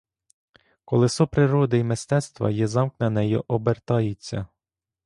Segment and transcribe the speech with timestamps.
[0.85, 4.47] Колесо природи й мистецтва є замкнене й обертається.